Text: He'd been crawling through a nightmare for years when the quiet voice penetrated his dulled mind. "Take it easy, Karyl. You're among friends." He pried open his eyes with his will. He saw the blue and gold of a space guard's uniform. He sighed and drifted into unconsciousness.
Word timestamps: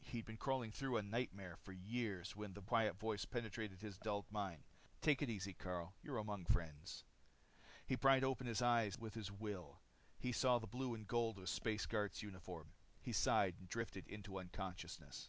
He'd 0.00 0.24
been 0.24 0.38
crawling 0.38 0.72
through 0.72 0.96
a 0.96 1.02
nightmare 1.02 1.54
for 1.54 1.72
years 1.72 2.34
when 2.34 2.54
the 2.54 2.62
quiet 2.62 2.96
voice 2.98 3.26
penetrated 3.26 3.82
his 3.82 3.98
dulled 3.98 4.24
mind. 4.32 4.64
"Take 5.02 5.20
it 5.20 5.28
easy, 5.28 5.52
Karyl. 5.52 5.92
You're 6.02 6.16
among 6.16 6.46
friends." 6.46 7.04
He 7.84 7.94
pried 7.94 8.24
open 8.24 8.46
his 8.46 8.62
eyes 8.62 8.98
with 8.98 9.12
his 9.12 9.30
will. 9.30 9.82
He 10.18 10.32
saw 10.32 10.58
the 10.58 10.66
blue 10.66 10.94
and 10.94 11.06
gold 11.06 11.36
of 11.36 11.44
a 11.44 11.48
space 11.48 11.84
guard's 11.84 12.22
uniform. 12.22 12.72
He 13.02 13.12
sighed 13.12 13.56
and 13.58 13.68
drifted 13.68 14.08
into 14.08 14.38
unconsciousness. 14.38 15.28